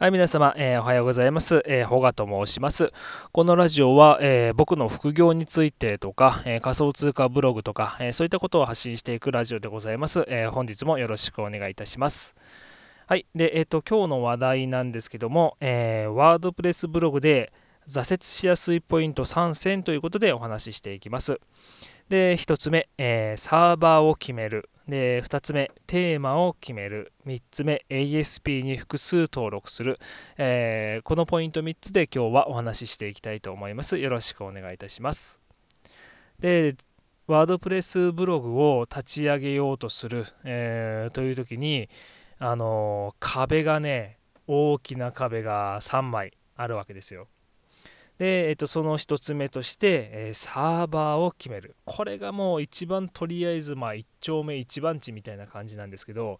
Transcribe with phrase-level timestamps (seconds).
[0.00, 1.62] はい、皆様、えー、おはようございます。
[1.66, 2.90] えー、ホガと申します。
[3.32, 10.24] このラジオは、えー、僕の副業についてとか、え仮想通貨ブログとか、えそういったことを発信していくラジオでございます。
[10.26, 12.34] え本日もよろしくお願いいたします。
[13.08, 17.52] はい、で、えっ、と、今日の話題なんですけども、えワードプレスブログで
[17.86, 21.38] 挫折しやすいポイント3選ということでお話ししていきます。
[22.08, 24.70] で、1つ目、えサーバーを決める。
[24.90, 27.12] で2つ目テーマを決める。
[27.26, 29.98] 3つ目 ASP に複数登録する、
[30.36, 33.96] えー、このポイント3つで今日はお話ししていきたいと思います。
[33.96, 35.40] よろしくお願いいたします。
[36.40, 36.74] で
[37.26, 41.88] ワードプレスブログを立ち上げようとする、えー、という時に
[42.38, 47.28] あの壁がね大きな壁が3枚あるわけですよ。
[48.20, 51.74] で、えっと、その1つ目として、えー、サーバーを決める。
[51.86, 56.38] これがもう一番とりあえず、まあ、1丁目1番地みたいな感じなんですけど、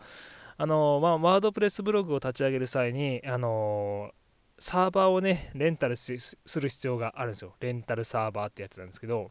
[0.59, 4.11] あのまあ、ワードプレスブログを立ち上げる際に、あの
[4.59, 7.55] サーバーをね、レンタルする必要があるんですよ。
[7.61, 9.31] レンタルサーバーってやつなんですけど。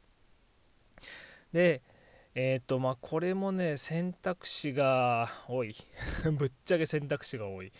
[1.53, 1.84] で、
[2.34, 5.75] えっ、ー、と、まあ、これもね、選択肢が多い。
[6.34, 7.72] ぶっちゃけ選択肢が多い。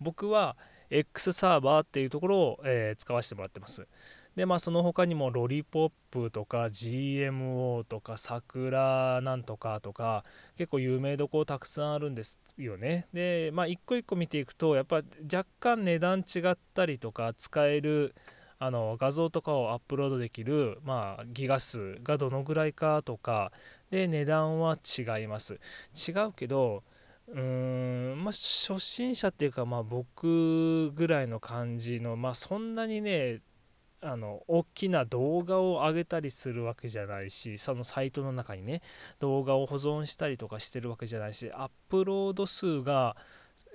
[0.00, 0.56] 僕は、
[0.90, 3.86] X サーバーっていうところを、えー、使わせてもらってます。
[4.36, 10.24] でまあその他にもロリポップとか GMO とか桜なんとかとか
[10.56, 13.06] 結構有名どころたくさんあるんですよね。
[13.12, 18.14] でまあ一個一個見ていくとやっぱ若干値段違ったりとか使える
[18.58, 23.52] あの画像とかをアップロードできる、まあ、ギガ数がどのぐらいかとか
[23.90, 25.60] で値段は違います。
[25.94, 26.82] 違うけど
[27.28, 33.40] うーんまあ初心者っていうかまあ僕ぐらいの感じのまあそんなにね
[34.00, 38.82] あの大きな動画を上げたりするわけじゃないしそのサイトの中にね
[39.18, 43.16] 動画を保存したりとかしてるわけじゃないしアップロード数が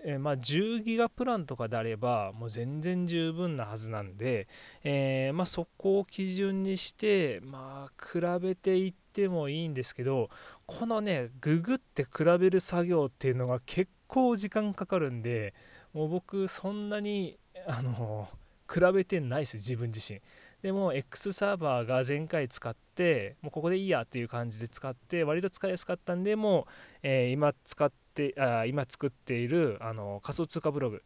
[0.05, 4.47] えー、まあ、10ギガプランとかであればもう全然十分なはずなんで、
[4.83, 10.29] えー、まあ、そこを基準にして、まあ、比べていってもいいんですけど
[10.65, 15.53] このねググって比べる作業っていうのが結構時間かかるんで
[15.93, 17.37] もう僕そんなに
[17.67, 18.29] あの
[18.71, 20.21] 比べてないです自分自身。
[20.61, 26.65] でも X サーバーが前回使ってもうここでいいやっていう感じで使って割と使いやすかったんでもう、
[27.01, 31.03] えー、今使ってあ今作っているあの仮想通貨ブログ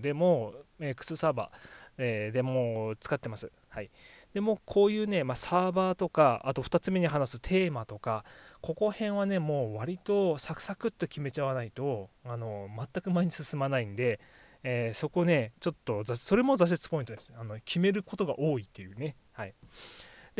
[0.00, 1.58] でも X サーバー、
[1.98, 3.52] えー、でも使ってます。
[3.68, 3.90] はい、
[4.32, 8.24] でもこういうね、まあ、サーバーとかあと2つ目に話すテーマとか
[8.60, 14.18] ここ辺はねもう割とサクサクっと決めちゃわないとあの全く前に進まないんで
[14.62, 17.32] えー、そこねちょっとそれも挫折ポイントです。
[17.38, 19.16] あの決めることが多いっていうね。
[19.32, 19.54] はい。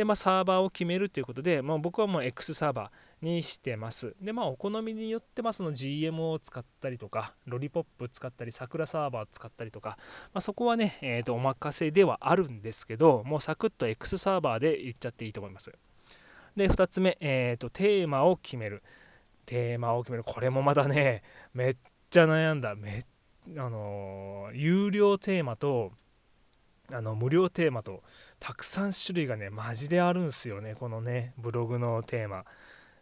[0.01, 4.17] でまあサーバーを決めるということで、まあ、僕はもう X サーバーにしてます。
[4.19, 9.99] でまあお好みによってまその GM を使ったりとかロリポップ使ったり桜サーバーを使ったりとか、
[10.33, 15.71] まあ、そこはね、えー、とお任せではあるんですけどもうサクッと X サーバーで言っちゃっていいと思います。
[16.57, 18.83] で2つ目、えー、とテーマを決める。
[19.45, 20.25] テーマを決める。
[20.25, 21.23] これもまだね
[21.53, 21.77] めっ
[22.09, 22.75] ちゃ悩んだ。
[22.75, 23.05] めっ
[23.59, 25.93] あの有料テーマと
[26.93, 28.03] あの無料テーマと
[28.39, 32.45] たくさん種類がねマジであるんすよねこのねブログのテーマ。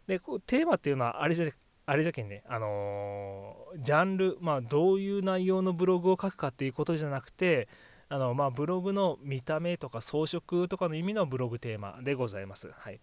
[0.07, 1.49] でこうテーマっていうのはあれじゃ
[1.85, 7.67] あれじゃけんねあのジャンルまあどういう内容のブログを書くかっていうことじゃなくて
[8.09, 12.71] あのまあブログの見た目とか装飾とかの意味のブログテーマでございます。
[12.75, 12.99] はい。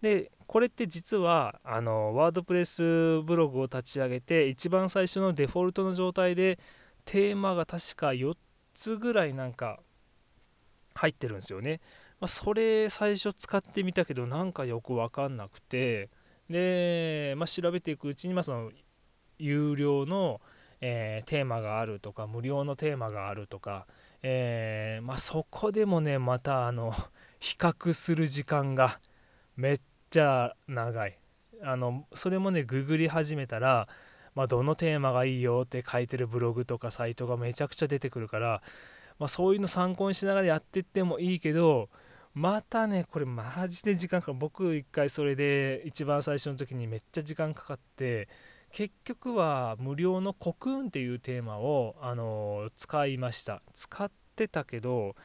[0.00, 6.58] でこれって実はあのワードプレスブログを立ち上げて一番最初のデフォルトの状態で
[7.04, 8.34] テーマが確か4
[8.74, 9.80] つぐらいなんか
[10.98, 11.80] 入ってるんですよね。
[12.20, 16.10] まあ、それ最初使ってみたけどなんかよく分かんなくて
[16.50, 18.72] で、まあ、調べていくうちにまその
[19.38, 20.40] 有料の、
[20.80, 23.86] えー、テーマがあるとか無料のテーマがあるとか、
[24.22, 26.92] えー、まあ、そこでもねまたあの
[27.38, 28.98] 比較する時間が
[29.56, 31.16] めっちゃ長い
[31.62, 33.86] あのそれもねググり始めたら、
[34.34, 38.60] まあ、どのテーマがいいよって書いてるブログとかサイトがめちゃくちゃ出てくるから、
[39.18, 41.88] まあ、そういうの参考にしながらやっていってもいいけど
[42.34, 44.38] またねこれマジで時間かかる。
[44.38, 48.28] 僕一回それで一番最初の時にめっちゃ時間かかって
[48.70, 53.62] 結局は無料のコクーンっていうテーマを、あの使いました。
[53.72, 55.16] 使ってたけど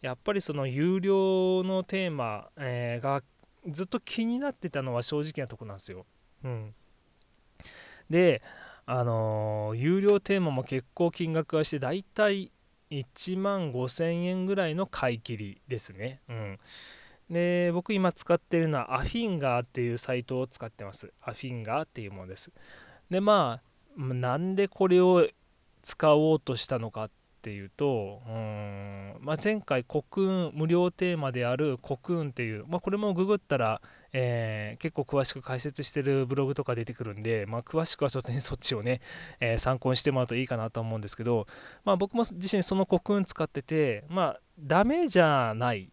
[0.00, 3.22] やっぱりその有料のテーマ、えー、が
[3.68, 6.06] ずっと気になってたのは正直なとこなんですよ。
[6.42, 6.74] うん、
[8.10, 8.42] で
[8.88, 12.52] あの、有料テーマも結構金額がしてだいたい
[12.90, 16.20] 1万5000円ぐらいの買い切りですね。
[16.28, 16.58] うん、
[17.30, 21.12] で僕今使ってるのはアフィンガーっていうサイトを使ってます。
[21.22, 22.50] アフィンガーっていうものです。
[23.10, 25.26] でまあなんでこれを
[25.82, 27.10] 使おうとしたのかっ
[27.42, 33.80] ていうとうん、まあ、前回コクーン無料テーマであるコクーンっていう、まあ、これもググったら、
[34.18, 39.02] えー、結構詳しく解説してるブログとか出てくるんで、まあ、詳しくはちょっとねそっちをね、
[39.40, 41.46] えー、参考にしてもらうといいかなと思うんですけど、
[41.84, 45.90] まあ、僕も自身そのコクーン使っててまあダメじゃない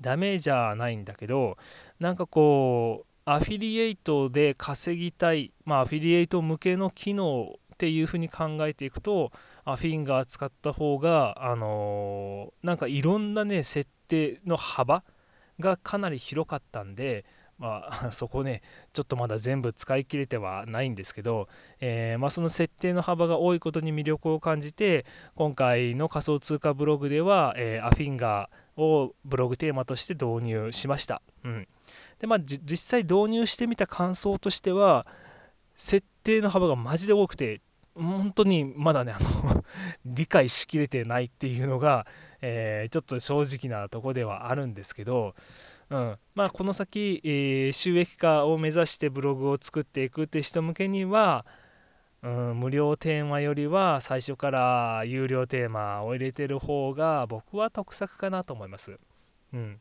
[0.00, 1.58] ダメじゃないんだけど
[1.98, 9.32] なんかこうアフィリエイトで稼ぎたい、まあ、アフィリエイト向けの機能っていうふうに考えていくと
[9.66, 15.04] アフィンガー使った方があのー、なんかいろんなね設定の幅
[15.58, 17.26] がかなり広かったんで
[17.60, 18.62] まあ、そこね
[18.94, 21.46] ちょっとまだ全部使い切れてはないんですけど、
[21.80, 25.04] えー、まあ、その設定の幅が多いことに魅力を感じて
[25.34, 31.20] 今回の仮想通貨ブログでは、えー、アフィンガーをブログテーマとして導入しました。
[31.44, 31.68] うん
[32.18, 35.06] でまあ、実際導入してみた感想としては
[35.74, 37.60] 設定の幅がマジで多くて
[37.94, 39.64] 本当にまだねあの
[40.04, 42.06] 理解しきれてないっていうのが、
[42.40, 45.34] えー、ちょっと正直なとこではあるんですけど、
[45.90, 46.18] うん。
[46.34, 51.44] まあ、この先、えー、収益化を目指してブログを作っていくって人向けには、
[52.22, 58.98] うん、無料テーマよりは最初から有料テーマを入れてる方が僕は得策かなと思います。
[59.52, 59.80] うん、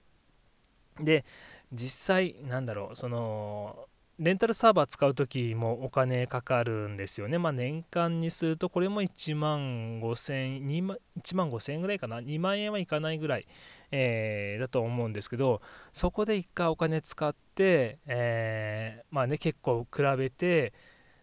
[0.99, 1.25] で
[1.71, 3.85] 実際なんだろうその
[4.19, 7.37] レンタルサーバー使う時もお金かかるんですよね。
[7.37, 13.45] まあ、年間にするとこれも1万5000円、1万5000円ぐらいかな、2万円はいかないぐらい、
[13.91, 15.61] えー、だと思うんですけど、
[15.93, 20.73] そこで1回お金使って、えー、まあね、結構比べて、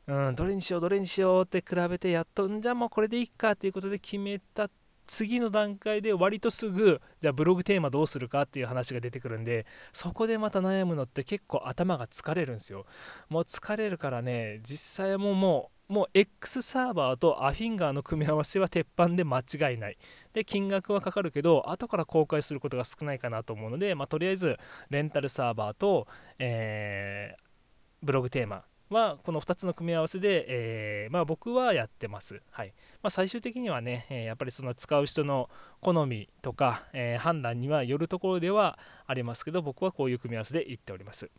[0.06, 4.70] うん、どれにしよう、どれにしようって比べて、やっと、んじゃあもうこれでいいかということで決めた
[5.06, 12.86] 次の段階で割とすぐじゃあブログテーマどうするかっていう話が出てくるんでそこでまた悩むのって結構頭が疲れるんですよ。
[13.28, 19.96] もう疲れるからね実際ももうもう X サーバーとアフィンガーの組み合わせは鉄板で間違いない。
[20.32, 24.56] で金額はかかるけど後から公開することが少ないかなと思うので、まあ、とりあえず
[24.90, 26.08] レンタルサーバーと、
[26.40, 27.42] えー、
[28.02, 32.42] ブログテーマはこの2つの組み合わせで、えー、まあ、僕はやってます。
[32.52, 32.68] はい
[33.02, 35.50] まあ、最終的にはね、えやっぱりその使う人の
[35.80, 41.30] 好みとか、えー、判断にはよるところではありますけど僕はこういう組み合わせで言っております。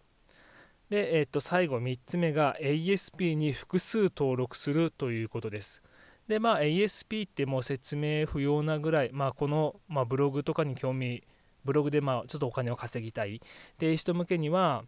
[0.90, 5.82] で、えー、と最後3つ目が ASP に複数登録するということです。
[6.28, 11.24] でまあ ASP ってもう説明不要なぐらい、まあ、この、まあ、ブログとかに興味
[11.64, 13.40] ブログでまあちょっとお金を稼ぎたいっ
[13.78, 14.84] ていう人向けには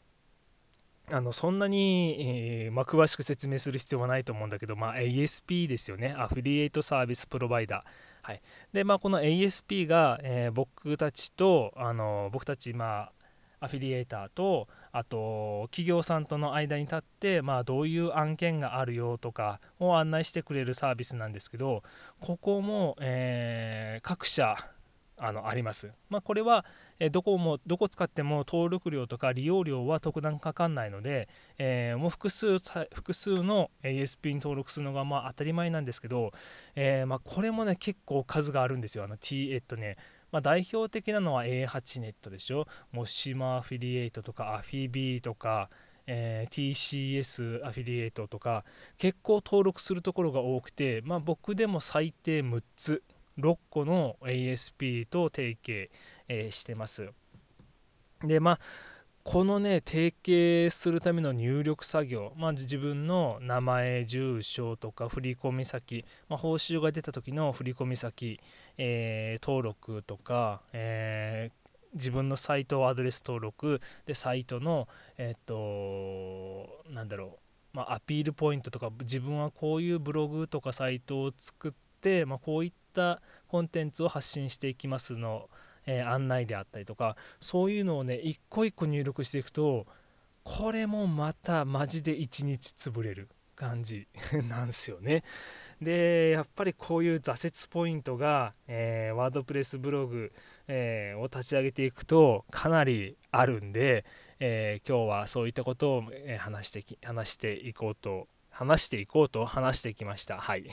[1.12, 8.10] あのそんなに、えー、まあ、詳しく説明する必要はないと思うんだけど、まあ、ASP ですよね、アフィリエイトサービスプロバイダー。
[8.22, 8.42] はい
[8.74, 13.12] でまあ、この ASP が、えー、僕たちとあの僕たち、まあ、
[13.62, 21.82] アフィリエイターとあと企業さんとの間に立って、まあ、どういう案件があるよとかを案内してくれるサービスなんですけど
[22.20, 24.56] ここも、えー、各社
[25.20, 25.94] あのあります。
[26.10, 26.66] まあ、これは、
[27.00, 32.58] えどこもどこ使っても登録料とか利用料は特段かかんないので、えー、もう複数
[32.94, 36.32] 複数の ASP に登録するのがまあ当たり前なんですけど、
[36.76, 39.04] えー、まあ、これもね結構数があるんですよ。
[39.04, 39.98] あの T えっとね
[40.32, 42.68] まあ、代表的なのは A8 ネットでしょ。
[42.92, 45.70] モシマアフィリエイトとかアフィビーとか、
[46.06, 48.64] えー、TCS アフィリエイトとか
[48.98, 53.04] 結構登録するところが多くて、まあ、僕でも最低6つ
[53.40, 55.90] 6個の ASP と提携、
[56.28, 57.10] え、してます。
[58.24, 58.60] でまあ
[59.24, 68.40] このね提携するための入力作業、まあ、自分の名前住所とか振込先、まあ、報酬が出た時の振込先、
[68.78, 77.38] えー、登録とか、えー、自分のサイトアドレス登録でサイトのえっ、となんだろ
[77.74, 81.72] う、まあ、アピールポイントとか自分はこういうブログとかサイトを作っ、
[82.26, 85.50] まあ、こういったコンテンツを発信していきますの、
[85.86, 89.86] えー、案内であったりとかそういうのをね一個一個入力していくと
[90.44, 94.08] これもまたマジで1日潰れる感じ
[94.48, 95.24] なんですよね。
[95.82, 100.34] でやっぱりこういう挫折ポイントが、えー、ワードプレスブログ、
[100.68, 104.06] えー、を立ち上げていくとかなりあるんで、
[104.40, 106.04] えー、今日はそういったことを、
[106.38, 110.38] 話してき話していこうと話していこうと話してきました。
[110.38, 110.66] はい。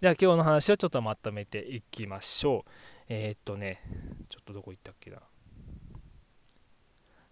[0.00, 2.70] では今日の話をちょっとまとめていきましょう。
[3.08, 3.80] えー、っとね、
[4.28, 5.18] ちょっとどこ行ったっけな。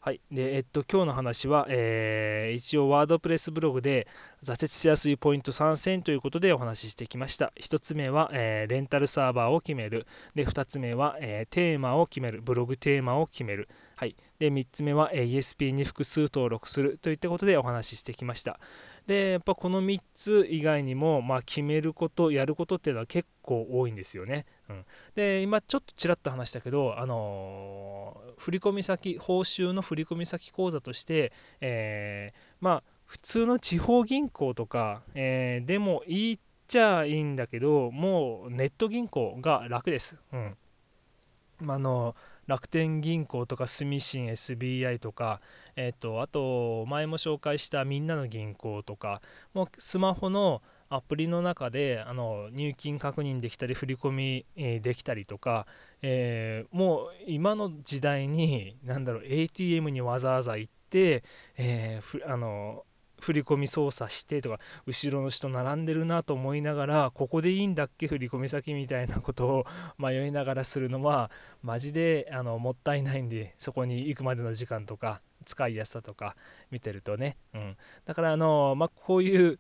[0.01, 0.21] はい。
[0.31, 4.07] で、えっと、今日の話は、えー、一応、ワードプレスブログで
[4.43, 7.55] 挫折しやすいポイント3選ということでお話ししてきました。
[7.59, 10.07] 1つ目は、えー、レンタルサーバーを決める。
[10.35, 12.43] で、2つ目は、えー、テーマを決める。
[12.43, 13.69] ブログテーマを決める。
[13.97, 14.15] はい。
[14.39, 18.61] で、3つ目は、え ESP に複数登録するといったことでお話ししてきました。
[19.07, 24.47] でやっぱこの3つ以外にも、まあ、決めることやることっていうのは結構多いんですよね。
[24.69, 24.85] うん、
[25.15, 40.17] で今ちょっとちらっと話したけど、あのー、振込先報酬の振込先口座として、えー、まあ普通の地方銀行とか、えー、でもいいっちゃいいんだけどもうネット銀行が楽です。
[40.33, 40.57] うん
[41.61, 45.41] まあの楽天銀行とか住信 SBI とか、
[45.77, 49.23] えーと、あと前も紹介したみんなの銀行とか
[49.53, 55.67] もうスマホのアプリの中であの入金確認できたり振り込み、えー、できたりとか、
[56.03, 61.25] えー、もう今の時代に何だろう ATM にわざわざ行って、
[61.57, 62.85] えー、あの
[63.21, 69.65] 振り込み操作してとか後ろの人並んでるなと思いながらここでいいんだっけ振り込み先みたいなことを
[69.99, 71.31] 迷いながらするのは
[71.63, 76.37] マジであのもったいないんでそこに行くまでの時間とか使いやすさとか
[76.71, 79.59] 見てるとね、うん、だからあの、まあ、こういう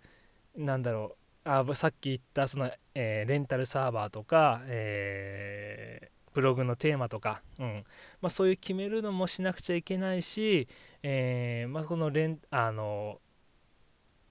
[0.56, 7.84] なんだろうあさっき言ったその、えー、レンタルサーバーとか、えーブログのテーマとか、うん。
[8.20, 10.68] まあ、そういう決めるのもしなくちゃいけないし、
[11.02, 13.20] えーまあ、このレンあの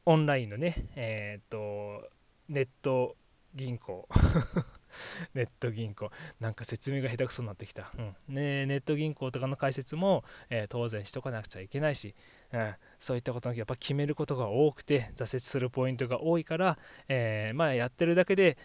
[0.06, 2.10] オンラインのね、えっ、と、
[2.50, 3.16] ネット
[3.56, 4.08] 銀行。
[5.34, 6.10] ネット銀行。
[6.40, 8.16] なんか説明が下手くそになってきた、うん。
[8.28, 12.16] ね、ネット銀行とかの解説も、えー、当然しとかなくちゃいけないし、
[12.52, 18.58] うん、そういったことのやっぱ決めることが多くて挫折するポイントが多いから、えー、まあ、やってるだけで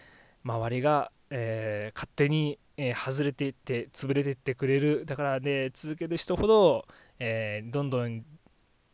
[0.43, 5.05] 周りが、えー、勝手に、え外れていって潰れていってくれる。
[5.05, 6.87] だからね続ける人ほど、
[7.19, 8.25] えどんどん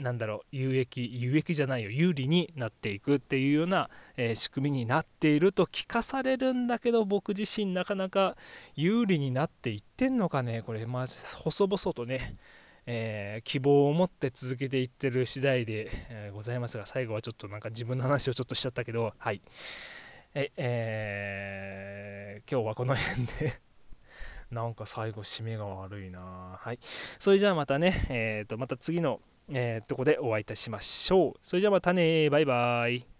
[0.05, 8.37] なんだろう有益有益じゃないよ有利になっていくっていうような、えー、仕組みになっていると聞かされるんだけど僕自身なかなか
[8.77, 12.37] 有利になっていってんのかねこれまあ細々とね、
[12.85, 19.41] えー、希望を持って続けていってる次第で、えー、ございますが最後はちょっとなんか自分の話をちょっとしちゃったけどはい。
[20.37, 23.59] ええー、今日はこの辺で
[24.51, 26.59] なんか最後締めが悪いな。
[26.59, 26.79] はい。
[26.83, 29.21] それじゃあまたねえっ、とまた次の
[29.51, 31.33] えー、とこでお会いいたしましょう。
[31.43, 33.14] それじゃあまたねバイバイ。